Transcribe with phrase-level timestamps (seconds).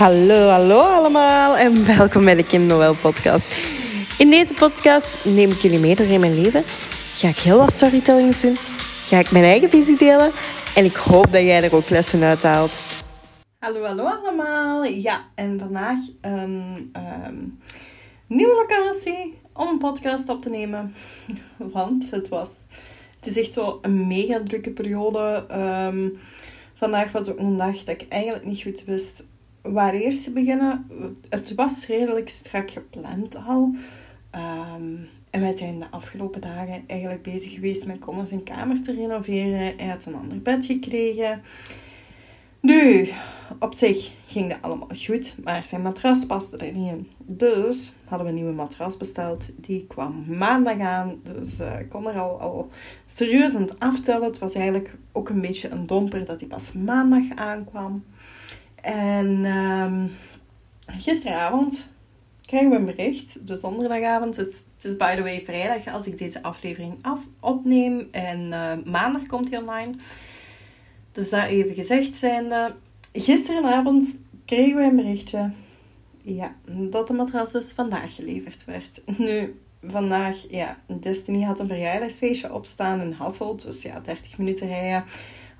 [0.00, 3.46] Hallo, hallo allemaal en welkom bij de Kim Noël podcast.
[4.18, 6.62] In deze podcast neem ik jullie mee door in mijn leven.
[7.14, 8.56] Ga ik heel wat storytellings doen.
[9.08, 10.30] Ga ik mijn eigen visie delen.
[10.74, 12.72] En ik hoop dat jij er ook lessen uit haalt.
[13.58, 14.84] Hallo, hallo allemaal.
[14.84, 16.92] Ja, en vandaag een
[17.26, 17.60] um,
[18.26, 20.94] nieuwe locatie om een podcast op te nemen.
[21.76, 22.48] Want het was...
[23.16, 25.46] Het is echt zo een mega drukke periode.
[25.52, 26.18] Um,
[26.74, 29.28] vandaag was ook een dag dat ik eigenlijk niet goed wist
[29.62, 30.86] waar eerst te beginnen.
[31.28, 33.74] Het was redelijk strak gepland al.
[34.34, 38.92] Um, en wij zijn de afgelopen dagen eigenlijk bezig geweest met Connor zijn kamer te
[38.92, 39.74] renoveren.
[39.76, 41.42] Hij had een ander bed gekregen.
[42.60, 43.08] Nu,
[43.58, 47.08] op zich ging dat allemaal goed, maar zijn matras paste er niet in.
[47.18, 49.48] Dus hadden we een nieuwe matras besteld.
[49.56, 52.68] Die kwam maandag aan, dus uh, kon er al, al
[53.06, 54.26] serieus aan het aftellen.
[54.26, 58.04] Het was eigenlijk ook een beetje een domper dat hij pas maandag aankwam.
[58.82, 60.10] En um,
[60.86, 61.88] gisteravond
[62.50, 63.46] krijgen we een bericht.
[63.46, 64.36] De donderdagavond.
[64.36, 68.08] Het is, het is by the way vrijdag als ik deze aflevering af, opneem.
[68.10, 69.94] En uh, maandag komt hij online.
[71.12, 72.74] Dus daar even gezegd zijnde.
[73.12, 75.50] Gisteravond kregen we een berichtje.
[76.22, 79.02] Ja, dat de matras dus vandaag geleverd werd.
[79.18, 83.62] Nu, vandaag, ja, Destiny had een verjaardagsfeestje opstaan in Hasselt.
[83.62, 85.04] Dus ja, 30 minuten rijden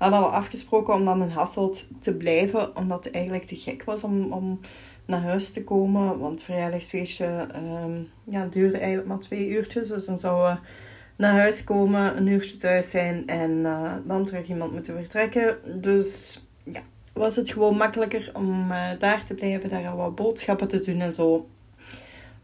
[0.01, 4.03] hadden al afgesproken om dan in Hasselt te blijven, omdat het eigenlijk te gek was
[4.03, 4.59] om, om
[5.05, 6.19] naar huis te komen.
[6.19, 7.47] Want het verjaardagsfeestje
[7.85, 9.87] um, ja, duurde eigenlijk maar twee uurtjes.
[9.87, 10.67] Dus dan zouden we
[11.15, 15.57] naar huis komen, een uurtje thuis zijn en uh, dan terug iemand moeten vertrekken.
[15.81, 16.81] Dus ja,
[17.13, 21.01] was het gewoon makkelijker om uh, daar te blijven, daar al wat boodschappen te doen
[21.01, 21.49] en zo.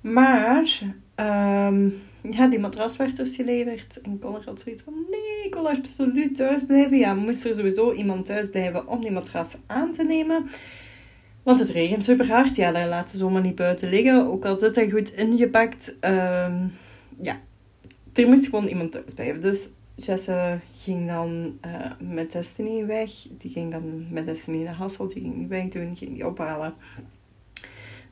[0.02, 0.70] Maar
[1.16, 4.02] um, ja, die matras werd dus geleverd.
[4.02, 6.98] En Connor had zoiets van, nee, ik wil absoluut thuis blijven.
[6.98, 10.50] Ja, moest er sowieso iemand thuis blijven om die matras aan te nemen.
[11.44, 12.56] Want het regent super hard.
[12.56, 14.26] Ja, daar laten ze zomaar niet buiten liggen.
[14.26, 15.96] Ook al zit hij goed ingepakt.
[16.02, 16.72] Um,
[17.22, 17.42] ja,
[18.14, 19.42] er moest gewoon iemand thuis blijven.
[19.42, 23.12] Dus Jesse ging dan uh, met Destiny weg.
[23.38, 25.14] Die ging dan met Destiny naar Hasselt.
[25.14, 26.74] Die ging weg doen, ging die ophalen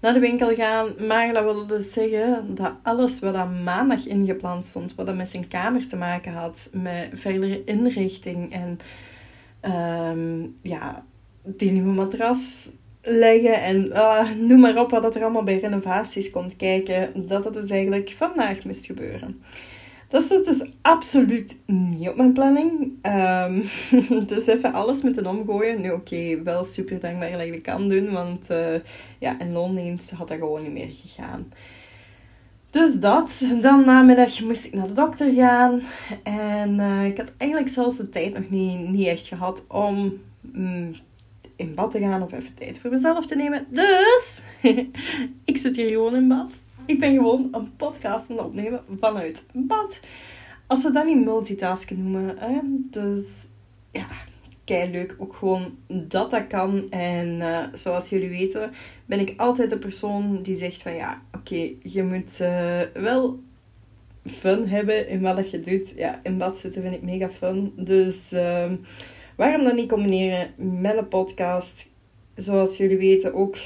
[0.06, 0.94] naar de winkel gaan.
[1.08, 5.30] Maar dat wilde dus zeggen dat alles wat aan maandag ingepland stond, wat dat met
[5.30, 8.78] zijn kamer te maken had, met verdere inrichting en
[10.12, 11.06] um, ja,
[11.44, 12.70] die nieuwe matras
[13.02, 17.54] leggen en uh, noem maar op wat er allemaal bij renovaties komt kijken, dat dat
[17.54, 19.44] dus eigenlijk vandaag moest gebeuren.
[20.08, 22.94] Dat staat dus absoluut niet op mijn planning.
[23.06, 23.64] Um,
[24.28, 25.82] dus even alles moeten omgooien.
[25.82, 28.12] Nu oké, wel super dankbaar dat ik dat kan doen.
[28.12, 28.76] Want uh,
[29.20, 31.48] ja, in loondienst had dat gewoon niet meer gegaan.
[32.70, 33.42] Dus dat.
[33.62, 35.82] Dan namiddag moest ik naar de dokter gaan.
[36.24, 40.96] En uh, ik had eigenlijk zelfs de tijd nog niet, niet echt gehad om mm,
[41.56, 43.66] in bad te gaan of even tijd voor mezelf te nemen.
[43.70, 44.42] Dus
[45.46, 46.52] ik zit hier gewoon in bad.
[46.86, 50.00] Ik ben gewoon een podcast aan het opnemen vanuit bad.
[50.68, 52.88] Als ze dat niet multitasken noemen.
[52.90, 53.48] Dus
[53.92, 54.08] ja,
[54.64, 55.16] kei leuk.
[55.18, 56.90] Ook gewoon dat dat kan.
[56.90, 58.72] En uh, zoals jullie weten,
[59.06, 63.40] ben ik altijd de persoon die zegt van ja, oké, je moet uh, wel
[64.26, 65.94] fun hebben in wat je doet.
[65.96, 67.74] Ja, in bad zitten vind ik mega fun.
[67.76, 68.72] Dus uh,
[69.36, 71.92] waarom dan niet combineren met een podcast?
[72.36, 73.58] Zoals jullie weten ook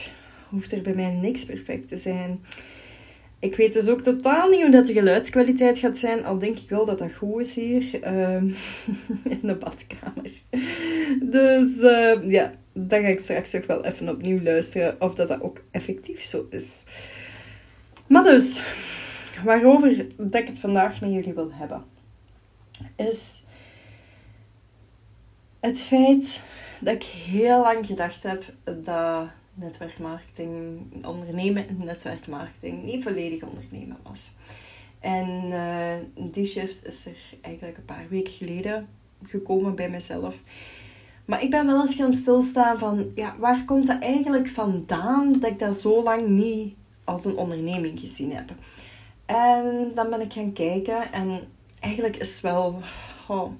[0.49, 2.39] hoeft er bij mij niks perfect te zijn.
[3.39, 6.25] Ik weet dus ook totaal niet hoe dat de geluidskwaliteit gaat zijn.
[6.25, 8.03] Al denk ik wel dat dat goed is hier.
[8.03, 8.45] Ehm,
[9.39, 10.31] in de badkamer.
[11.21, 15.01] Dus uh, ja, dan ga ik straks ook wel even opnieuw luisteren.
[15.01, 16.83] Of dat dat ook effectief zo is.
[18.07, 18.61] Maar dus,
[19.43, 21.83] waarover dat ik het vandaag met jullie wil hebben.
[22.95, 23.43] Is
[25.59, 26.43] het feit
[26.79, 29.27] dat ik heel lang gedacht heb dat
[29.59, 34.33] netwerkmarketing, ondernemen in netwerkmarketing niet volledig ondernemen was.
[34.99, 38.87] En uh, die shift is er eigenlijk een paar weken geleden
[39.23, 40.37] gekomen bij mezelf.
[41.25, 45.51] Maar ik ben wel eens gaan stilstaan van, ja, waar komt dat eigenlijk vandaan dat
[45.51, 48.51] ik dat zo lang niet als een onderneming gezien heb?
[49.25, 51.39] En dan ben ik gaan kijken en
[51.79, 52.79] eigenlijk is wel,
[53.27, 53.51] oh,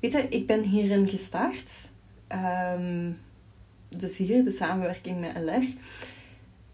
[0.00, 1.88] weet ik ben hierin gestart.
[2.76, 3.18] Um,
[3.96, 5.64] dus hier de samenwerking met LR,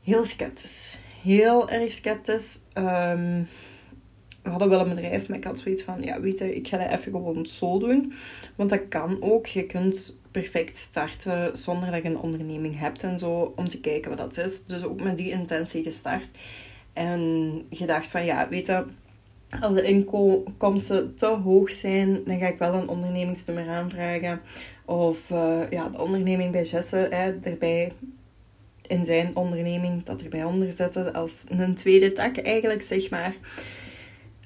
[0.02, 0.98] heel sceptisch.
[1.22, 2.60] Heel erg sceptisch.
[2.74, 3.46] Um,
[4.46, 6.76] we hadden wel een bedrijf, maar ik had zoiets van, ja, weet je, ik ga
[6.76, 8.12] dat even gewoon zo doen.
[8.56, 9.46] Want dat kan ook.
[9.46, 14.16] Je kunt perfect starten zonder dat je een onderneming hebt en zo, om te kijken
[14.16, 14.64] wat dat is.
[14.64, 16.28] Dus ook met die intentie gestart.
[16.92, 18.84] En gedacht van, ja, weet je,
[19.60, 24.40] als de inkomsten te hoog zijn, dan ga ik wel een ondernemingsnummer aanvragen.
[24.84, 27.92] Of uh, ja, de onderneming bij Jesse hè, erbij
[28.86, 33.36] in zijn onderneming dat erbij onder zetten als een tweede tak eigenlijk, zeg maar.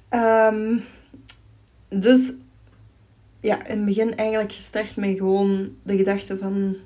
[0.08, 0.78] Ehm,
[1.88, 2.32] dus
[3.40, 6.76] ja, in het begin eigenlijk gestart met gewoon de gedachte van...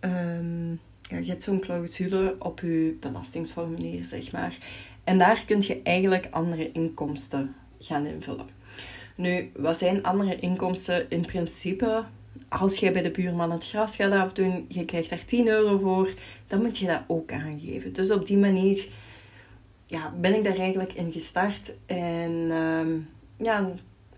[0.00, 4.58] Ehm, ja, je hebt zo'n clausule op je belastingsformulier, zeg maar.
[5.04, 7.54] En daar kun je eigenlijk andere inkomsten
[7.86, 8.46] gaan invullen.
[9.16, 11.10] Nu, wat zijn andere inkomsten?
[11.10, 12.04] In principe,
[12.48, 16.14] als jij bij de buurman het gras gaat afdoen, je krijgt daar 10 euro voor,
[16.46, 17.92] dan moet je dat ook aangeven.
[17.92, 18.88] Dus op die manier
[19.86, 21.76] ja, ben ik daar eigenlijk in gestart.
[21.86, 22.98] En ehm,
[23.36, 23.70] ja,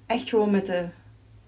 [0.07, 0.85] echt gewoon met de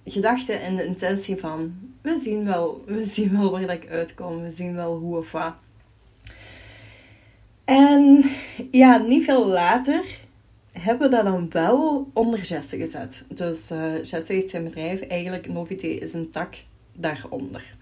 [0.05, 4.51] gedachte en de intentie van we zien wel, we zien wel waar ik uitkom, we
[4.51, 5.55] zien wel hoe of wat.
[7.65, 8.25] En
[8.71, 10.05] ja, niet veel later
[10.79, 13.25] hebben dat dan wel onder Jesse gezet.
[13.29, 16.55] Dus uh, Jesse heeft zijn bedrijf, eigenlijk Novité is een tak
[16.93, 17.77] daaronder.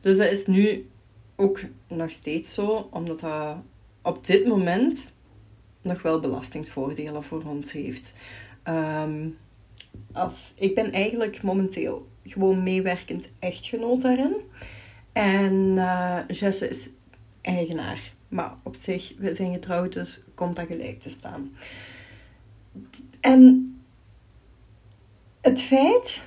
[0.00, 0.88] Dus dat is nu
[1.36, 3.56] ook nog steeds zo, omdat dat
[4.02, 5.14] op dit moment
[5.82, 8.14] nog wel belastingsvoordelen voor ons heeft.
[8.62, 9.28] Ehm,
[10.12, 14.34] als, ik ben eigenlijk momenteel gewoon meewerkend echtgenoot daarin.
[15.12, 16.88] En uh, Jesse is
[17.40, 18.12] eigenaar.
[18.28, 21.52] Maar op zich, we zijn getrouwd, dus komt dat gelijk te staan.
[23.20, 23.74] En
[25.40, 26.24] het feit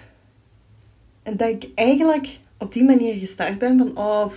[1.23, 4.31] dat ik eigenlijk op die manier gestart ben van, oh,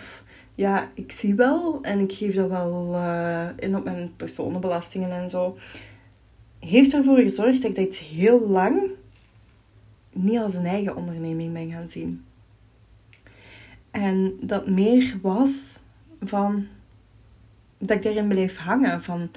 [0.54, 5.30] ja, ik zie wel en ik geef dat wel uh, in op mijn personenbelastingen en
[5.30, 5.56] zo,
[6.58, 8.82] heeft ervoor gezorgd dat ik dit heel lang
[10.12, 12.24] niet als een eigen onderneming ben gaan zien.
[13.90, 15.78] En dat meer was
[16.20, 16.66] van
[17.78, 19.02] dat ik daarin bleef hangen.
[19.02, 19.30] Van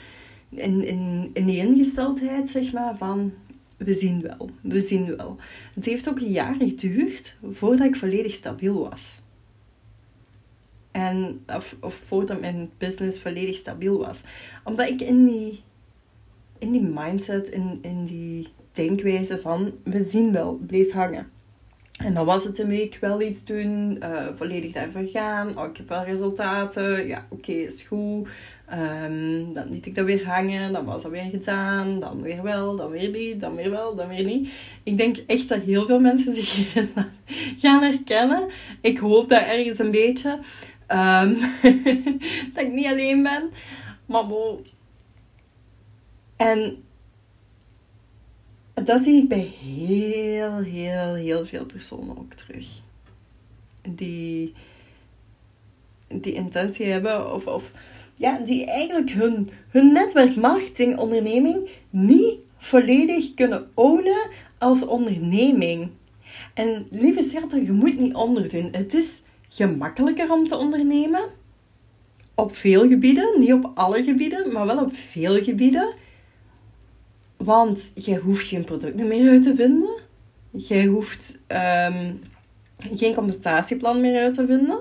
[0.55, 3.33] in, in, in die ingesteldheid, zeg maar, van
[3.77, 5.38] we zien wel, we zien wel.
[5.73, 9.21] Het heeft ook een jaar geduurd voordat ik volledig stabiel was.
[10.91, 14.21] En, of, of voordat mijn business volledig stabiel was.
[14.63, 15.61] Omdat ik in die,
[16.57, 21.31] in die mindset, in, in die denkwijze van we zien wel, bleef hangen.
[22.03, 25.57] En dan was het een week wel iets doen, uh, volledig daarvoor gaan.
[25.57, 28.27] Oh, ik heb wel resultaten, ja oké, is goed.
[28.71, 32.75] Um, dan liet ik dat weer hangen, dan was dat weer gedaan, dan weer wel,
[32.75, 34.50] dan weer niet, dan weer wel, dan weer niet.
[34.83, 36.74] Ik denk echt dat heel veel mensen zich
[37.57, 38.50] gaan herkennen.
[38.81, 40.39] Ik hoop dat ergens een beetje.
[40.88, 41.38] Um,
[42.54, 43.50] dat ik niet alleen ben.
[44.06, 44.66] Maar bon.
[46.36, 46.83] En
[48.74, 52.68] dat zie ik bij heel, heel, heel veel personen ook terug.
[53.89, 54.54] Die
[56.21, 57.71] die intentie hebben of, of
[58.15, 60.36] ja, die eigenlijk hun, hun netwerk
[61.00, 65.89] onderneming niet volledig kunnen ownen als onderneming.
[66.54, 68.69] En lieve schat, je moet niet onderdoen.
[68.71, 71.21] Het is gemakkelijker om te ondernemen.
[72.36, 75.94] Op veel gebieden, niet op alle gebieden, maar wel op veel gebieden.
[77.38, 80.01] Want je hoeft geen producten meer uit te vinden.
[80.51, 82.19] Jij hoeft um,
[82.95, 84.80] geen compensatieplan meer uit te vinden.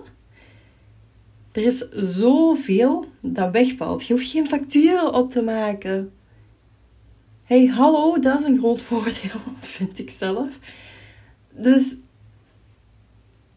[1.52, 4.06] Er is zoveel dat wegvalt.
[4.06, 6.12] Je hoeft geen facturen op te maken.
[7.42, 10.58] hey, hallo, dat is een groot voordeel, vind ik zelf.
[11.50, 11.96] Dus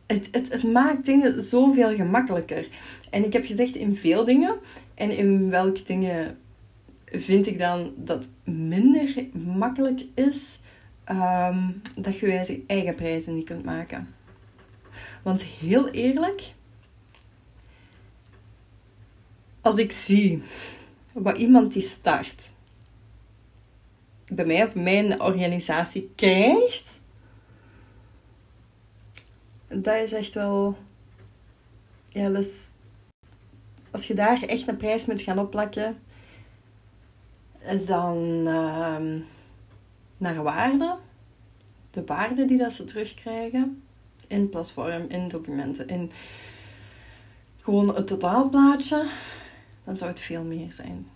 [0.05, 2.67] het, het, het maakt dingen zoveel gemakkelijker.
[3.09, 4.55] En ik heb gezegd in veel dingen.
[4.93, 6.37] En in welke dingen
[7.05, 10.59] vind ik dan dat minder makkelijk is
[11.03, 14.13] ehm, dat je je eigen prijzen niet kunt maken.
[15.23, 16.53] Want heel eerlijk,
[19.65, 20.43] als ik zie
[21.13, 22.51] wat iemand die start
[24.27, 27.01] bij mij of mijn organisatie krijgt,
[29.67, 30.77] dat is echt wel.
[32.07, 32.71] Ja, dus
[33.91, 35.99] als je daar echt een prijs moet gaan opplakken,
[37.85, 38.17] dan
[38.47, 38.97] uh,
[40.17, 40.97] naar waarde.
[41.91, 43.83] De waarde die dat ze terugkrijgen
[44.27, 46.11] in platform, in documenten, in
[47.59, 49.09] gewoon het totaalplaatje
[49.85, 51.07] dan zou het veel meer zijn.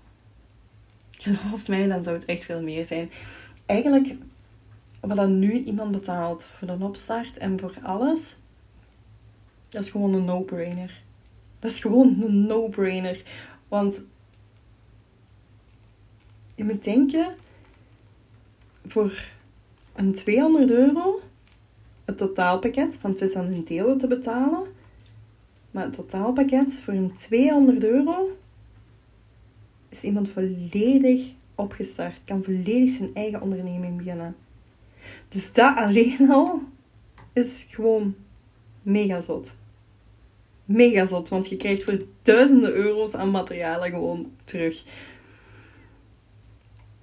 [1.11, 3.11] Geloof mij, dan zou het echt veel meer zijn.
[3.65, 4.15] Eigenlijk,
[4.99, 8.38] wat dan nu iemand betaalt voor de opstart en voor alles,
[9.69, 11.01] dat is gewoon een no-brainer.
[11.59, 13.23] Dat is gewoon een no-brainer.
[13.67, 14.01] Want
[16.55, 17.35] je moet denken,
[18.85, 19.27] voor
[19.95, 21.21] een 200 euro
[22.05, 24.63] het totaalpakket van twee delen te betalen.
[25.71, 28.38] Maar het totaalpakket voor een 200 euro
[29.89, 34.36] is iemand volledig opgestart, kan volledig zijn eigen onderneming beginnen.
[35.29, 36.62] Dus dat alleen al
[37.34, 38.15] is gewoon
[38.81, 39.58] mega zot.
[40.65, 44.84] mega zot, want je krijgt voor duizenden euro's aan materialen gewoon terug.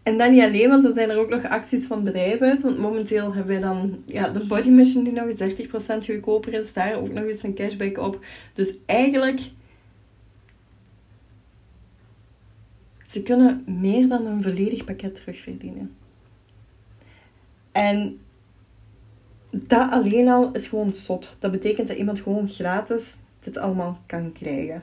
[0.03, 2.63] En dan niet alleen, want er zijn er ook nog acties van bedrijven uit.
[2.63, 5.55] Want momenteel hebben wij dan ja, de body mission die nog eens
[6.05, 6.73] 30% goedkoper is.
[6.73, 8.25] Daar ook nog eens een cashback op.
[8.53, 9.41] Dus eigenlijk...
[13.07, 15.97] Ze kunnen meer dan een volledig pakket terugverdienen.
[17.73, 18.19] En
[19.51, 21.37] dat alleen al is gewoon zot.
[21.39, 24.83] Dat betekent dat iemand gewoon gratis dit allemaal kan krijgen.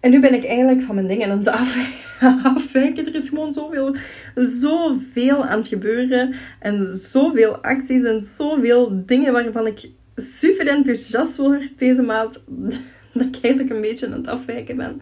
[0.00, 1.48] En nu ben ik eigenlijk van mijn dingen aan het
[2.56, 3.06] afwijken.
[3.06, 3.96] Er is gewoon zoveel,
[4.34, 6.34] zoveel aan het gebeuren.
[6.58, 12.40] En zoveel acties en zoveel dingen waarvan ik super enthousiast word deze maand.
[13.12, 15.00] Dat ik eigenlijk een beetje aan het afwijken ben.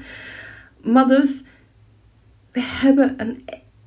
[0.87, 1.43] Maar dus,
[2.53, 3.45] we hebben een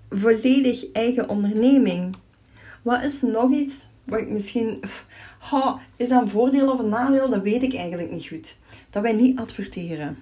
[0.09, 2.15] volledig eigen onderneming.
[2.81, 4.79] Wat is nog iets wat ik misschien...
[5.39, 7.29] Ha, is dat een voordeel of een nadeel?
[7.29, 8.57] Dat weet ik eigenlijk niet goed.
[8.89, 10.17] Dat wij niet adverteren.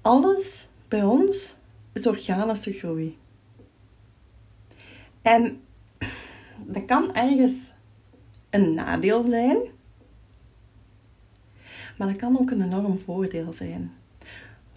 [0.00, 1.56] Alles bij ons
[1.92, 3.18] is organische groei.
[5.22, 5.60] En
[6.74, 7.74] dat kan ergens
[8.50, 9.58] een nadeel zijn,
[11.98, 13.92] maar dat kan ook een enorm voordeel zijn.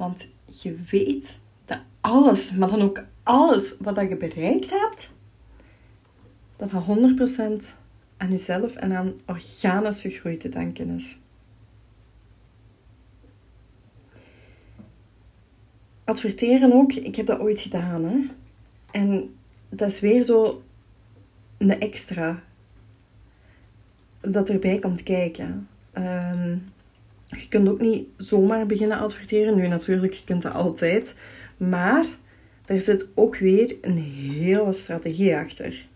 [0.01, 5.11] Want je weet dat alles, maar dan ook alles wat je bereikt hebt,
[6.55, 6.85] dat dat
[7.63, 7.75] 100%
[8.17, 11.19] aan jezelf en aan organische groei te danken is.
[16.03, 18.03] Adverteren ook, ik heb dat ooit gedaan.
[18.03, 18.19] Hè?
[18.91, 19.35] En
[19.69, 20.63] dat is weer zo
[21.57, 22.43] een extra
[24.21, 25.67] dat erbij komt kijken.
[25.91, 26.57] Ehm,
[27.37, 29.55] je kunt ook niet zomaar beginnen adverteren.
[29.55, 31.13] Nu natuurlijk, je kunt dat altijd.
[31.57, 32.05] Maar
[32.65, 35.87] er zit ook weer een hele strategie achter.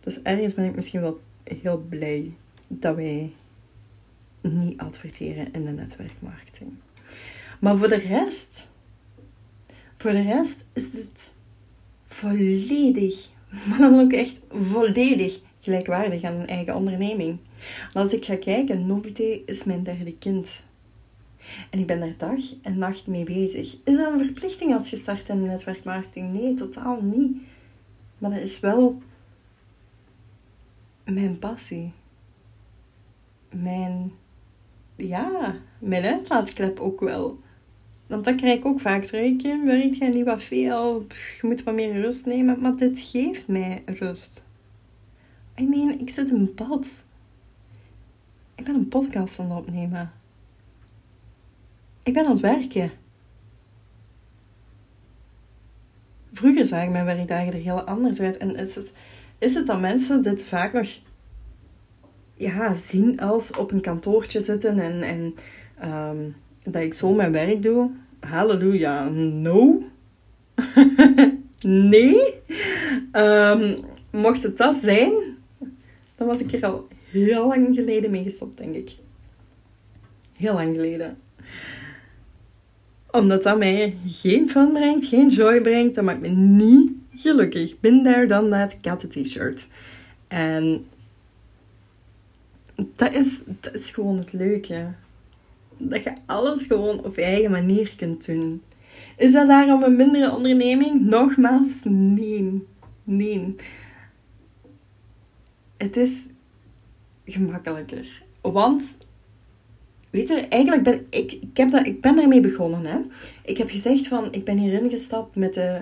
[0.00, 2.32] Dus ergens ben ik misschien wel heel blij
[2.68, 3.32] dat wij
[4.40, 6.70] niet adverteren in de netwerkmarketing.
[7.60, 8.70] Maar voor de rest,
[9.96, 11.34] voor de rest is het
[12.06, 13.28] volledig,
[13.68, 17.38] maar dan ook echt volledig gelijkwaardig aan een eigen onderneming.
[17.92, 20.64] als ik ga kijken, Novité is mijn derde kind.
[21.70, 23.76] En ik ben daar dag en nacht mee bezig.
[23.84, 26.32] Is dat een verplichting als je start in netwerkmarketing?
[26.32, 27.36] Nee, totaal niet.
[28.18, 29.02] Maar dat is wel
[31.04, 31.92] mijn passie.
[33.54, 34.12] Mijn,
[34.96, 37.38] ja, mijn uitlaatklep ook wel.
[38.06, 39.42] Want dan krijg ik ook vaak terug.
[39.64, 41.06] Werkt jij niet wat veel?
[41.40, 42.60] Je moet wat meer rust nemen.
[42.60, 44.48] Maar dit geeft mij rust.
[45.60, 47.04] I mean, ik zit in bad.
[48.54, 50.12] Ik ben een podcast aan het opnemen.
[52.02, 52.90] Ik ben aan het werken.
[56.32, 58.36] Vroeger zag ik mijn werkdagen er heel anders uit.
[58.36, 58.92] En is het,
[59.38, 60.88] is het dat mensen dit vaak nog
[62.36, 65.34] ja, zien als op een kantoortje zitten en, en
[65.90, 67.90] um, dat ik zo mijn werk doe?
[68.20, 69.82] Halleluja, no.
[71.62, 72.34] nee.
[73.12, 73.76] Um,
[74.12, 75.12] mocht het dat zijn,
[76.20, 78.96] dan was ik er al heel lang geleden mee gestopt, denk ik.
[80.32, 81.18] Heel lang geleden.
[83.10, 85.94] Omdat dat mij geen fun brengt, geen joy brengt.
[85.94, 87.80] Dat maakt me niet gelukkig.
[87.80, 89.66] Ben daar dan dat katten t-shirt.
[90.28, 90.86] En
[92.96, 94.92] dat is, dat is gewoon het leuke.
[95.76, 98.62] Dat je alles gewoon op je eigen manier kunt doen.
[99.16, 101.00] Is dat daarom een mindere onderneming?
[101.00, 102.66] Nogmaals, nee.
[103.04, 103.56] Nee.
[105.80, 106.26] Het is
[107.24, 108.22] gemakkelijker.
[108.40, 108.96] Want,
[110.10, 112.86] weet je, eigenlijk ben ik, ik, heb dat, ik ben daarmee begonnen.
[112.86, 112.98] Hè.
[113.44, 115.80] Ik heb gezegd van, ik ben hierin gestapt met de,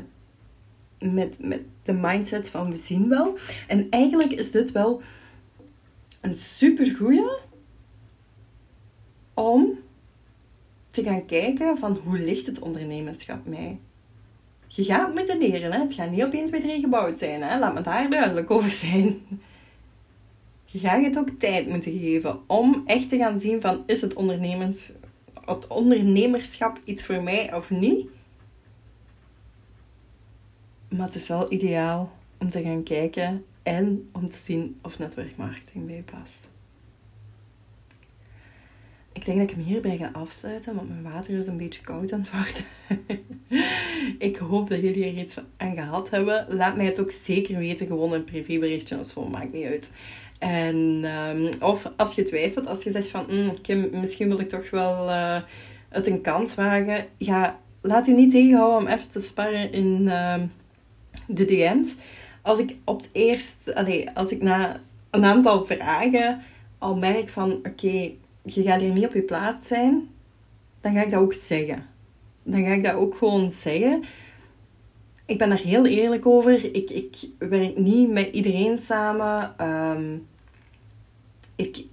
[0.98, 3.38] met, met de mindset van we zien wel.
[3.66, 5.02] En eigenlijk is dit wel
[6.20, 7.38] een supergoeie
[9.34, 9.78] om
[10.88, 13.78] te gaan kijken van hoe ligt het ondernemerschap mij.
[14.66, 15.78] Je gaat moeten leren, hè?
[15.78, 17.42] het gaat niet op 1, 2, 3 gebouwd zijn.
[17.42, 17.58] Hè?
[17.58, 19.20] Laat me daar duidelijk over zijn.
[20.70, 24.14] Je gaat het ook tijd moeten geven om echt te gaan zien van is het,
[24.14, 24.92] ondernemers,
[25.44, 28.06] het ondernemerschap iets voor mij of niet.
[30.88, 35.86] Maar het is wel ideaal om te gaan kijken en om te zien of netwerkmarketing
[35.86, 36.50] bij past.
[39.12, 42.12] Ik denk dat ik hem hierbij ga afsluiten, want mijn water is een beetje koud
[42.12, 42.64] aan het worden.
[44.28, 46.46] ik hoop dat jullie er iets aan gehad hebben.
[46.48, 49.90] Laat mij het ook zeker weten, gewoon een privéberichtje of zo, maakt niet uit.
[50.38, 53.54] En, um, of als je twijfelt, als je zegt van, mm,
[54.00, 55.40] misschien wil ik toch wel uh,
[55.88, 57.06] het een kans wagen.
[57.16, 60.34] Ja, laat u niet tegenhouden om even te sparren in uh,
[61.26, 61.94] de DM's
[62.48, 64.80] als ik op het eerst, allez, als ik na
[65.10, 66.40] een aantal vragen
[66.78, 68.10] al merk van oké,
[68.42, 70.08] je gaat hier niet op je plaats zijn,
[70.80, 71.86] dan ga ik dat ook zeggen.
[72.42, 74.04] Dan ga ik dat ook gewoon zeggen.
[75.28, 76.74] Ik ben daar heel eerlijk over.
[76.74, 79.58] Ik, ik werk niet met iedereen samen.
[79.58, 80.16] Ehm,
[81.56, 81.84] ik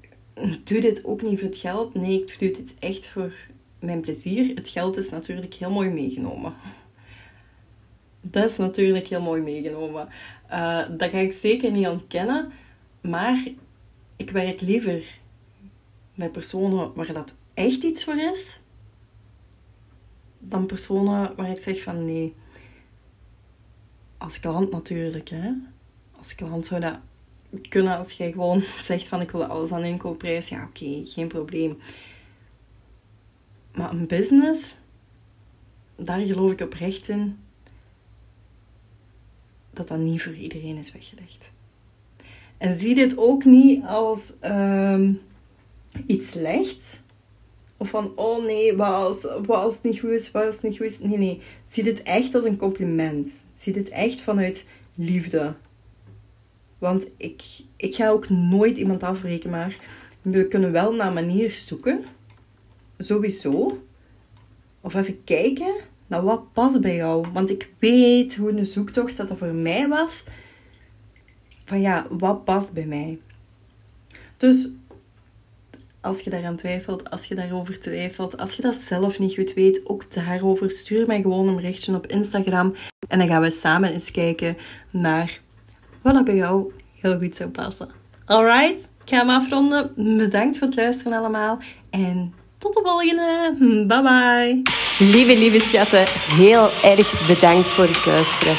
[0.63, 1.93] doe dit ook niet voor het geld.
[1.93, 3.33] Nee, ik doe dit echt voor
[3.79, 4.55] mijn plezier.
[4.55, 6.53] Het geld is natuurlijk heel mooi meegenomen.
[8.21, 10.07] Dat is natuurlijk heel mooi meegenomen.
[10.51, 12.51] Uh, dat ga ik zeker niet ontkennen.
[13.01, 13.43] Maar
[14.15, 15.03] ik werk liever
[16.13, 18.59] met personen waar dat echt iets voor is,
[20.39, 22.33] dan personen waar ik zeg van nee.
[24.17, 25.51] Als klant natuurlijk, hè.
[26.17, 26.99] Als klant zou dat
[27.69, 30.49] kunnen als jij gewoon zegt van ik wil alles aan inkoopprijs.
[30.49, 31.77] Ja, oké, geen probleem.
[33.73, 34.75] Maar een business,
[35.95, 37.39] daar geloof ik oprecht in
[39.75, 41.51] dat dat niet voor iedereen is weggelegd.
[42.57, 45.13] En zie dit ook niet als ehm,
[46.05, 47.01] iets slechts.
[47.85, 49.23] Van, oh nee, als
[49.73, 50.99] het niet goed is, het niet goed is.
[50.99, 51.41] Nee, nee.
[51.65, 53.45] Zie dit echt als een compliment.
[53.53, 54.65] Zie dit echt vanuit
[54.95, 55.55] liefde.
[56.77, 57.41] Want ik,
[57.75, 59.77] ik ga ook nooit iemand afrekenen, maar
[60.21, 62.03] we kunnen wel naar manier zoeken.
[62.97, 63.81] Sowieso.
[64.81, 65.75] Of even kijken
[66.07, 67.25] naar wat past bij jou.
[67.33, 70.23] Want ik weet hoe een zoektocht dat dat voor mij was.
[71.65, 73.19] Van ja, wat past bij mij?
[74.37, 74.71] Dus
[76.05, 79.81] als je daaraan twijfelt, als je daarover twijfelt, als je dat zelf niet goed weet,
[79.83, 82.73] ook daarover, stuur mij gewoon een berichtje op Instagram.
[83.07, 84.57] En dan gaan we samen eens kijken
[84.91, 85.39] naar
[86.01, 86.71] wat bij jou
[87.01, 87.89] heel goed zou passen.
[88.25, 89.91] Alright, ik ga hem afronden.
[90.17, 91.59] Bedankt voor het luisteren allemaal.
[91.89, 93.55] En tot de volgende.
[93.87, 94.61] Bye bye.
[95.11, 96.03] Lieve, lieve schatten,
[96.37, 98.55] heel erg bedankt voor het luisteren.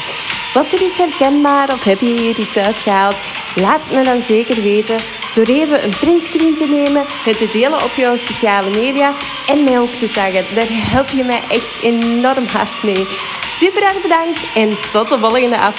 [0.53, 3.15] Was er iets herkenbaar of heb je hier iets uitgehaald?
[3.55, 4.97] Laat me dan zeker weten
[5.37, 9.13] door even een printscreen te nemen, het te delen op jouw sociale media
[9.47, 10.55] en mij ook te taggen.
[10.55, 13.05] Daar help je mij echt enorm hard mee.
[13.59, 15.75] Super erg bedankt en tot de volgende aflevering.